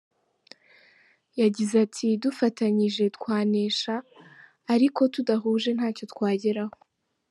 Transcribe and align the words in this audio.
Yagize 1.41 1.73
ati, 1.85 2.07
“dufatanyije 2.23 3.03
twanesha 3.17 3.93
ariko 4.73 5.01
tudahuje 5.13 5.69
ntacyo 5.77 6.05
twageraho. 6.13 6.75